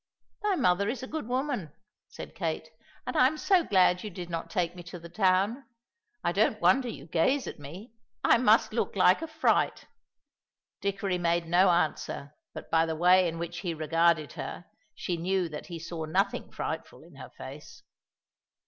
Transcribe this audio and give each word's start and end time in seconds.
"Thy 0.41 0.55
mother 0.55 0.89
is 0.89 1.03
a 1.03 1.07
good 1.07 1.27
woman," 1.27 1.71
said 2.07 2.33
Kate, 2.33 2.71
"and 3.05 3.15
I 3.15 3.27
am 3.27 3.37
so 3.37 3.63
glad 3.63 4.03
you 4.03 4.09
did 4.09 4.31
not 4.31 4.49
take 4.49 4.75
me 4.75 4.81
to 4.81 4.97
the 4.97 5.09
town. 5.09 5.63
I 6.23 6.31
don't 6.31 6.59
wonder 6.59 6.89
you 6.89 7.05
gaze 7.05 7.45
at 7.45 7.59
me; 7.59 7.93
I 8.23 8.39
must 8.39 8.73
look 8.73 8.95
like 8.95 9.21
a 9.21 9.27
fright." 9.27 9.85
Dickory 10.81 11.19
made 11.19 11.45
no 11.45 11.69
answer, 11.69 12.33
but 12.51 12.71
by 12.71 12.87
the 12.87 12.95
way 12.95 13.27
in 13.27 13.37
which 13.37 13.59
he 13.59 13.75
regarded 13.75 14.33
her, 14.33 14.65
she 14.95 15.17
knew 15.17 15.47
that 15.49 15.67
he 15.67 15.77
saw 15.77 16.05
nothing 16.05 16.49
frightful 16.51 17.03
in 17.03 17.17
her 17.17 17.29
face. 17.37 17.83